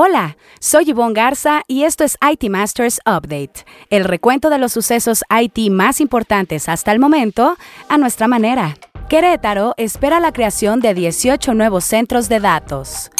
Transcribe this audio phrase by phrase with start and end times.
[0.00, 5.24] Hola, soy Yvonne Garza y esto es IT Masters Update, el recuento de los sucesos
[5.28, 7.56] IT más importantes hasta el momento
[7.88, 8.76] a nuestra manera.
[9.08, 13.10] Querétaro espera la creación de 18 nuevos centros de datos.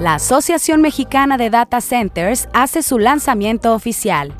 [0.00, 4.34] La Asociación Mexicana de Data Centers hace su lanzamiento oficial.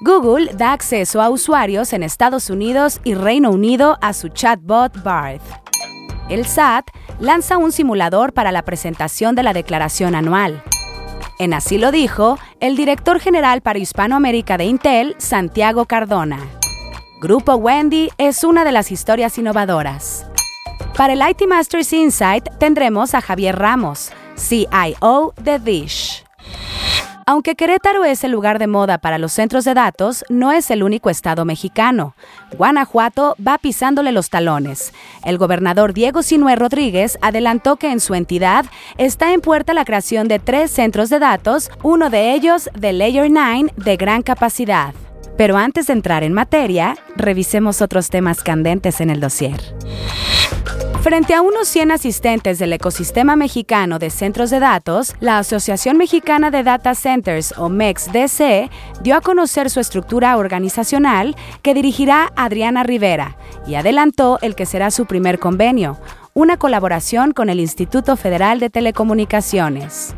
[0.00, 5.42] Google da acceso a usuarios en Estados Unidos y Reino Unido a su chatbot Barth.
[6.30, 6.86] El SAT
[7.20, 10.62] lanza un simulador para la presentación de la declaración anual.
[11.42, 16.38] En así lo dijo el director general para Hispanoamérica de Intel, Santiago Cardona.
[17.20, 20.24] Grupo Wendy es una de las historias innovadoras.
[20.96, 26.21] Para el IT Masters Insight tendremos a Javier Ramos, CIO de Dish.
[27.24, 30.82] Aunque Querétaro es el lugar de moda para los centros de datos, no es el
[30.82, 32.16] único estado mexicano.
[32.56, 34.92] Guanajuato va pisándole los talones.
[35.24, 38.66] El gobernador Diego Sinue Rodríguez adelantó que en su entidad
[38.98, 43.30] está en puerta la creación de tres centros de datos, uno de ellos de Layer
[43.30, 44.92] 9 de gran capacidad.
[45.36, 49.60] Pero antes de entrar en materia, revisemos otros temas candentes en el dossier.
[51.02, 56.52] Frente a unos 100 asistentes del ecosistema mexicano de centros de datos, la Asociación Mexicana
[56.52, 58.70] de Data Centers, o MEXDC,
[59.02, 63.36] dio a conocer su estructura organizacional que dirigirá Adriana Rivera
[63.66, 65.98] y adelantó el que será su primer convenio,
[66.34, 70.14] una colaboración con el Instituto Federal de Telecomunicaciones.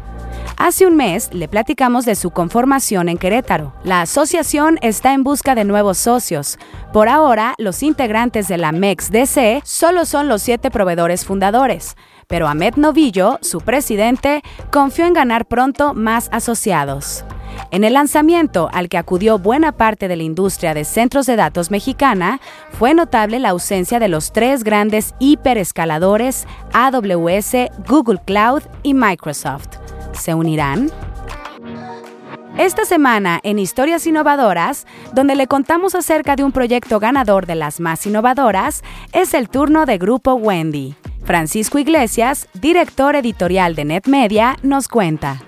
[0.56, 3.74] Hace un mes le platicamos de su conformación en Querétaro.
[3.84, 6.58] La asociación está en busca de nuevos socios.
[6.92, 11.96] Por ahora, los integrantes de la MEXDC solo son los siete proveedores fundadores,
[12.28, 17.24] pero Ahmed Novillo, su presidente, confió en ganar pronto más asociados.
[17.70, 21.70] En el lanzamiento al que acudió buena parte de la industria de centros de datos
[21.70, 22.40] mexicana,
[22.72, 29.83] fue notable la ausencia de los tres grandes hiperescaladores AWS, Google Cloud y Microsoft.
[30.14, 30.90] ¿Se unirán?
[32.56, 37.80] Esta semana en Historias Innovadoras, donde le contamos acerca de un proyecto ganador de las
[37.80, 40.94] más innovadoras, es el turno de Grupo Wendy.
[41.24, 45.42] Francisco Iglesias, director editorial de NetMedia, nos cuenta.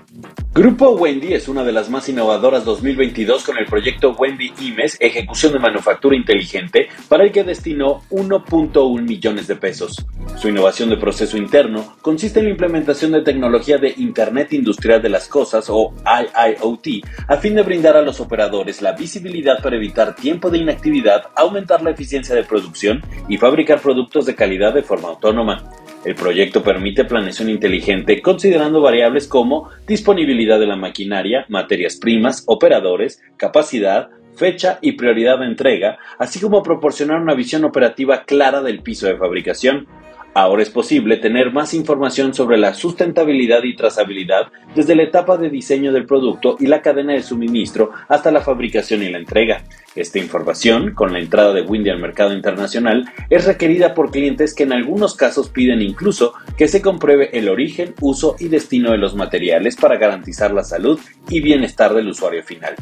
[0.57, 5.53] Grupo Wendy es una de las más innovadoras 2022 con el proyecto Wendy IMES, ejecución
[5.53, 10.03] de manufactura inteligente, para el que destinó 1.1 millones de pesos.
[10.35, 15.09] Su innovación de proceso interno consiste en la implementación de tecnología de Internet Industrial de
[15.09, 20.15] las Cosas o IIoT, a fin de brindar a los operadores la visibilidad para evitar
[20.15, 25.09] tiempo de inactividad, aumentar la eficiencia de producción y fabricar productos de calidad de forma
[25.09, 25.69] autónoma.
[26.05, 33.21] El proyecto permite planeación inteligente considerando variables como disponibilidad de la maquinaria, materias primas, operadores,
[33.35, 39.07] capacidad, fecha y prioridad de entrega, así como proporcionar una visión operativa clara del piso
[39.07, 39.87] de fabricación.
[40.33, 45.49] Ahora es posible tener más información sobre la sustentabilidad y trazabilidad desde la etapa de
[45.49, 49.63] diseño del producto y la cadena de suministro hasta la fabricación y la entrega.
[49.97, 54.61] Esta información, con la entrada de Windy al mercado internacional, es requerida por clientes que
[54.61, 59.15] en algunos casos piden incluso que se compruebe el origen, uso y destino de los
[59.15, 60.99] materiales para garantizar la salud
[61.29, 62.75] y bienestar del usuario final.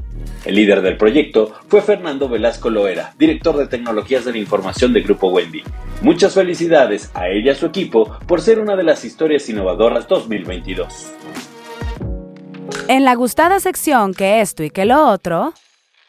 [0.43, 5.01] El líder del proyecto fue Fernando Velasco Loera, director de tecnologías de la información de
[5.01, 5.63] Grupo Wendy.
[6.01, 10.05] Muchas felicidades a él y a su equipo por ser una de las historias innovadoras
[10.09, 11.13] 2022.
[12.89, 15.53] En la gustada sección que esto y que lo otro,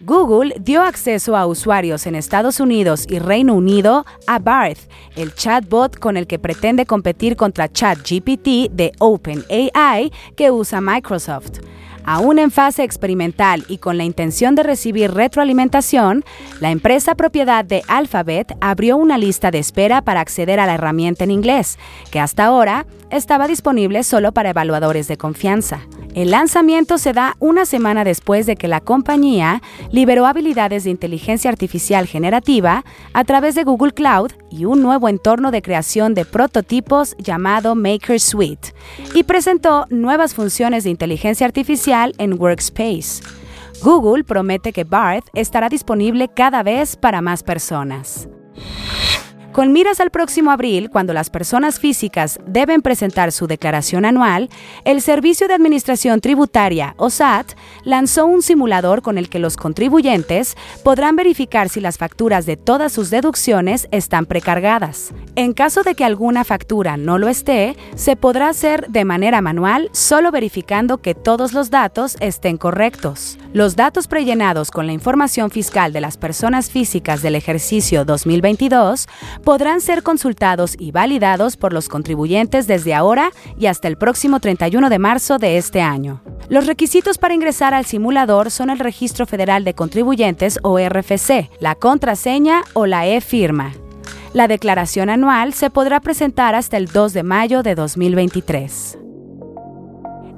[0.00, 5.98] Google dio acceso a usuarios en Estados Unidos y Reino Unido a Barth, el chatbot
[5.98, 11.60] con el que pretende competir contra ChatGPT de OpenAI que usa Microsoft.
[12.06, 16.24] Aún en fase experimental y con la intención de recibir retroalimentación,
[16.60, 21.24] la empresa propiedad de Alphabet abrió una lista de espera para acceder a la herramienta
[21.24, 21.78] en inglés,
[22.12, 25.80] que hasta ahora estaba disponible solo para evaluadores de confianza.
[26.14, 31.50] El lanzamiento se da una semana después de que la compañía liberó habilidades de inteligencia
[31.50, 37.14] artificial generativa a través de Google Cloud y un nuevo entorno de creación de prototipos
[37.18, 38.72] llamado Maker Suite,
[39.12, 43.22] y presentó nuevas funciones de inteligencia artificial en Workspace.
[43.82, 48.28] Google promete que Barth estará disponible cada vez para más personas.
[49.56, 54.50] Con miras al próximo abril, cuando las personas físicas deben presentar su declaración anual,
[54.84, 60.58] el Servicio de Administración Tributaria, o SAT, lanzó un simulador con el que los contribuyentes
[60.84, 65.14] podrán verificar si las facturas de todas sus deducciones están precargadas.
[65.36, 69.88] En caso de que alguna factura no lo esté, se podrá hacer de manera manual
[69.92, 73.38] solo verificando que todos los datos estén correctos.
[73.54, 79.06] Los datos prellenados con la información fiscal de las personas físicas del ejercicio 2022
[79.46, 84.90] podrán ser consultados y validados por los contribuyentes desde ahora y hasta el próximo 31
[84.90, 86.20] de marzo de este año.
[86.48, 91.76] Los requisitos para ingresar al simulador son el Registro Federal de Contribuyentes o RFC, la
[91.76, 93.72] contraseña o la e-firma.
[94.32, 99.05] La declaración anual se podrá presentar hasta el 2 de mayo de 2023.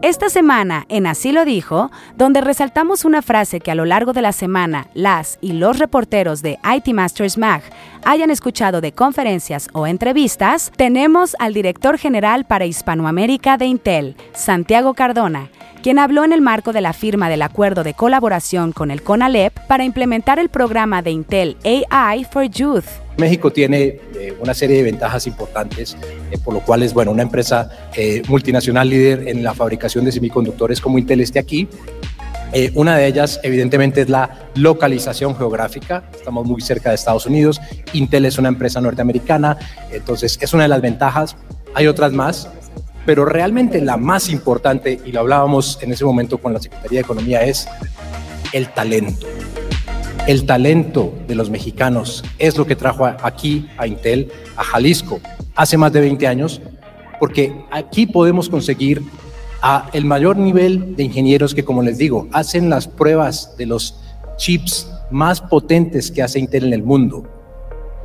[0.00, 4.22] Esta semana, en Así lo dijo, donde resaltamos una frase que a lo largo de
[4.22, 7.62] la semana las y los reporteros de IT Masters Mag
[8.04, 14.94] hayan escuchado de conferencias o entrevistas, tenemos al director general para Hispanoamérica de Intel, Santiago
[14.94, 15.50] Cardona,
[15.82, 19.58] quien habló en el marco de la firma del acuerdo de colaboración con el CONALEP
[19.66, 23.07] para implementar el programa de Intel AI for Youth.
[23.18, 25.96] México tiene eh, una serie de ventajas importantes,
[26.30, 30.12] eh, por lo cual es bueno, una empresa eh, multinacional líder en la fabricación de
[30.12, 31.68] semiconductores como Intel esté aquí.
[32.74, 36.04] una de ellas, evidentemente, es la localización geográfica.
[36.14, 37.60] Estamos muy cerca de Estados Unidos.
[37.92, 39.58] Intel es una empresa norteamericana,
[39.90, 41.36] entonces es una de las ventajas.
[41.74, 42.48] Hay otras más,
[43.04, 47.02] pero realmente la más importante, y lo hablábamos en ese momento con la Secretaría de
[47.02, 47.68] Economía, es
[48.52, 49.26] el talento.
[50.28, 55.20] El talento de los mexicanos es lo que trajo aquí a Intel, a Jalisco,
[55.54, 56.60] hace más de 20 años,
[57.18, 59.02] porque aquí podemos conseguir
[59.62, 63.98] a el mayor nivel de ingenieros que, como les digo, hacen las pruebas de los
[64.36, 67.24] chips más potentes que hace Intel en el mundo.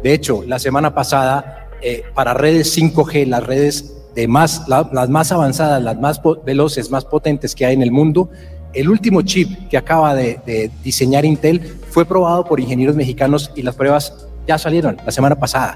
[0.02, 5.34] De hecho, la semana pasada, eh, para redes 5G, las redes de más, las más
[5.34, 8.30] avanzadas, las más veloces, más potentes que hay en el mundo,
[8.74, 13.75] el último chip que acaba de, diseñar Intel fue probado por ingenieros mexicanos y las
[13.75, 15.75] pruebas ya salieron la semana pasada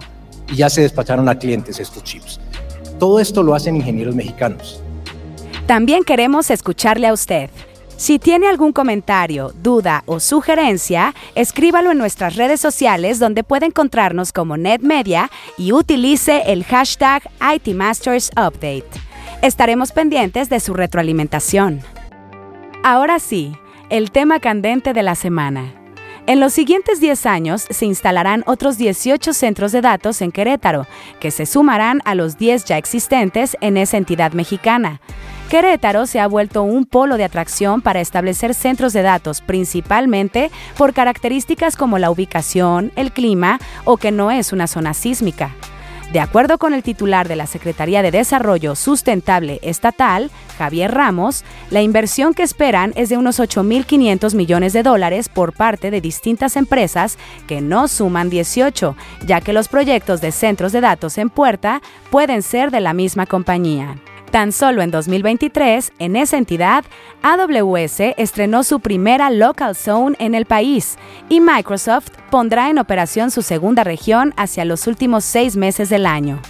[0.51, 2.39] y ya se despacharon a clientes estos chips.
[2.99, 4.81] Todo esto lo hacen ingenieros mexicanos.
[5.67, 7.49] También queremos escucharle a usted.
[7.97, 14.31] Si tiene algún comentario, duda o sugerencia, escríbalo en nuestras redes sociales donde puede encontrarnos
[14.31, 17.23] como NetMedia y utilice el hashtag
[17.55, 18.85] ITMastersUpdate.
[19.41, 21.81] Estaremos pendientes de su retroalimentación.
[22.89, 23.51] Ahora sí,
[23.89, 25.73] el tema candente de la semana.
[26.25, 30.87] En los siguientes 10 años se instalarán otros 18 centros de datos en Querétaro,
[31.19, 35.01] que se sumarán a los 10 ya existentes en esa entidad mexicana.
[35.49, 40.93] Querétaro se ha vuelto un polo de atracción para establecer centros de datos, principalmente por
[40.93, 45.51] características como la ubicación, el clima o que no es una zona sísmica.
[46.11, 51.81] De acuerdo con el titular de la Secretaría de Desarrollo Sustentable Estatal, Javier Ramos, la
[51.81, 57.17] inversión que esperan es de unos 8.500 millones de dólares por parte de distintas empresas
[57.45, 58.95] que no suman 18,
[59.25, 63.25] ya que los proyectos de centros de datos en puerta pueden ser de la misma
[63.25, 63.97] compañía.
[64.31, 66.83] Tan solo en 2023, en esa entidad,
[67.23, 70.97] AWS estrenó su primera local zone en el país
[71.29, 76.41] y Microsoft pondrá en operación su segunda región hacia los últimos seis meses del año.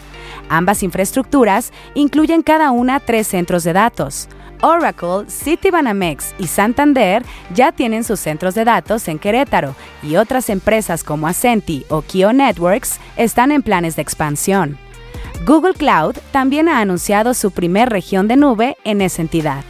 [0.49, 4.27] Ambas infraestructuras incluyen cada una tres centros de datos.
[4.61, 11.03] Oracle, Citibanamex y Santander ya tienen sus centros de datos en Querétaro y otras empresas
[11.03, 14.79] como Ascenti o Kio Networks están en planes de expansión.
[15.45, 19.63] Google Cloud también ha anunciado su primer región de nube en esa entidad.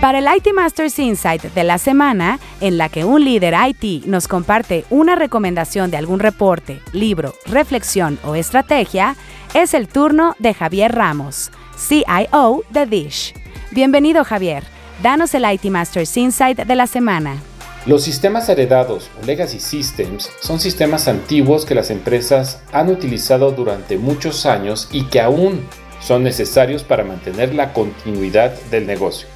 [0.00, 4.26] Para el IT Masters Insight de la semana, en la que un líder IT nos
[4.26, 9.14] comparte una recomendación de algún reporte, libro, reflexión o estrategia,
[9.54, 13.32] es el turno de Javier Ramos, CIO de Dish.
[13.70, 14.64] Bienvenido Javier,
[15.02, 17.36] danos el IT Masters Insight de la semana.
[17.84, 23.98] Los sistemas heredados o legacy systems son sistemas antiguos que las empresas han utilizado durante
[23.98, 25.66] muchos años y que aún
[26.00, 29.26] son necesarios para mantener la continuidad del negocio.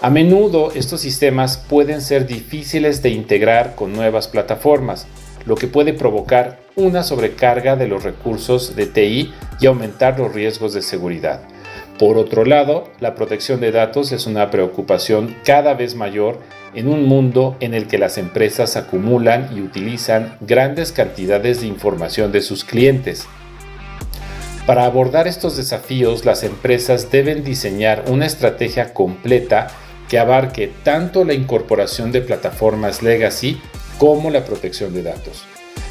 [0.00, 5.06] A menudo estos sistemas pueden ser difíciles de integrar con nuevas plataformas,
[5.46, 10.74] lo que puede provocar una sobrecarga de los recursos de TI y aumentar los riesgos
[10.74, 11.42] de seguridad.
[11.98, 16.40] Por otro lado, la protección de datos es una preocupación cada vez mayor
[16.74, 22.32] en un mundo en el que las empresas acumulan y utilizan grandes cantidades de información
[22.32, 23.26] de sus clientes.
[24.66, 29.68] Para abordar estos desafíos, las empresas deben diseñar una estrategia completa
[30.08, 33.60] que abarque tanto la incorporación de plataformas legacy
[33.98, 35.44] como la protección de datos.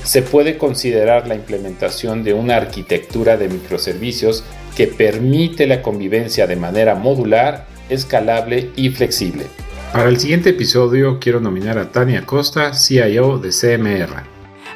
[0.03, 4.43] Se puede considerar la implementación de una arquitectura de microservicios
[4.75, 9.45] que permite la convivencia de manera modular, escalable y flexible.
[9.93, 14.23] Para el siguiente episodio quiero nominar a Tania Costa, CIO de CMR.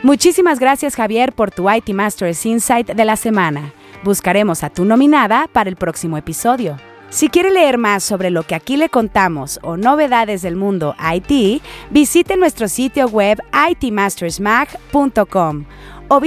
[0.04, 3.74] Muchísimas gracias Javier por tu IT Masters Insight de la semana.
[4.04, 6.78] Buscaremos a tu nominada para el próximo episodio.
[7.10, 11.64] Si quiere leer más sobre lo que aquí le contamos o novedades del mundo IT,
[11.90, 13.40] visite nuestro sitio web
[13.72, 15.66] itmastersmag.com
[16.10, 16.22] o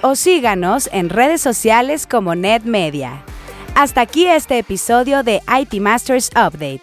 [0.00, 3.22] o síganos en redes sociales como NetMedia.
[3.74, 6.82] Hasta aquí este episodio de IT Masters Update,